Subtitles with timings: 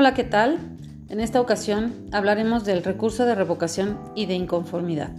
[0.00, 0.60] Hola, ¿qué tal?
[1.08, 5.10] En esta ocasión hablaremos del recurso de revocación y de inconformidad.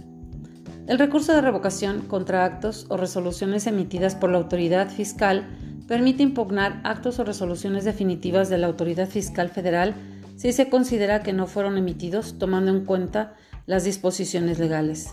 [0.86, 5.46] El recurso de revocación contra actos o resoluciones emitidas por la autoridad fiscal
[5.86, 9.92] permite impugnar actos o resoluciones definitivas de la autoridad fiscal federal
[10.36, 13.34] si se considera que no fueron emitidos tomando en cuenta
[13.66, 15.12] las disposiciones legales.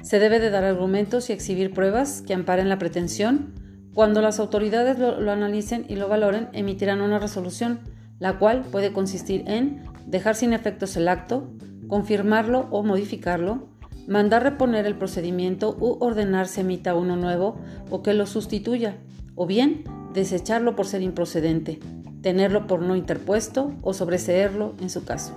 [0.00, 3.52] Se debe de dar argumentos y exhibir pruebas que amparen la pretensión.
[3.92, 7.80] Cuando las autoridades lo, lo analicen y lo valoren, emitirán una resolución
[8.18, 11.48] la cual puede consistir en dejar sin efectos el acto,
[11.88, 13.68] confirmarlo o modificarlo,
[14.06, 17.56] mandar reponer el procedimiento u ordenar se emita uno nuevo
[17.90, 18.96] o que lo sustituya,
[19.34, 21.80] o bien desecharlo por ser improcedente,
[22.22, 25.36] tenerlo por no interpuesto o sobreseerlo en su caso.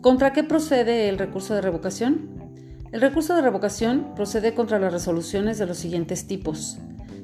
[0.00, 2.30] ¿Contra qué procede el recurso de revocación?
[2.92, 6.78] El recurso de revocación procede contra las resoluciones de los siguientes tipos.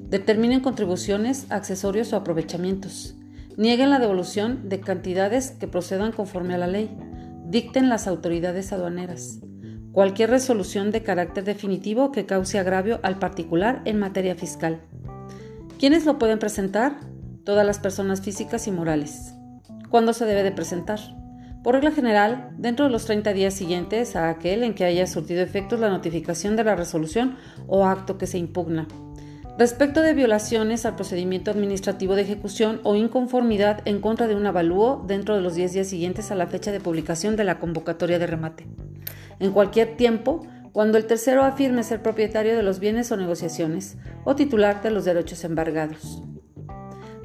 [0.08, 3.19] Determinen contribuciones, accesorios o aprovechamientos
[3.60, 6.96] Nieguen la devolución de cantidades que procedan conforme a la ley.
[7.44, 9.40] Dicten las autoridades aduaneras.
[9.92, 14.80] Cualquier resolución de carácter definitivo que cause agravio al particular en materia fiscal.
[15.78, 17.00] ¿Quiénes lo pueden presentar?
[17.44, 19.34] Todas las personas físicas y morales.
[19.90, 20.98] ¿Cuándo se debe de presentar?
[21.62, 25.42] Por regla general, dentro de los 30 días siguientes a aquel en que haya surtido
[25.42, 28.88] efectos la notificación de la resolución o acto que se impugna.
[29.58, 35.04] Respecto de violaciones al procedimiento administrativo de ejecución o inconformidad en contra de un avalúo
[35.06, 38.26] dentro de los 10 días siguientes a la fecha de publicación de la convocatoria de
[38.26, 38.66] remate.
[39.38, 44.34] En cualquier tiempo, cuando el tercero afirme ser propietario de los bienes o negociaciones o
[44.34, 46.22] titular de los derechos embargados.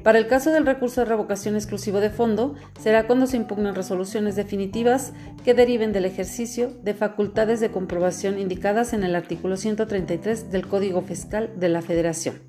[0.06, 4.36] Para el caso del recurso de revocación exclusivo de fondo, será cuando se impugnen resoluciones
[4.36, 5.12] definitivas
[5.44, 11.02] que deriven del ejercicio de facultades de comprobación indicadas en el artículo 133 del Código
[11.02, 12.45] Fiscal de la Federación.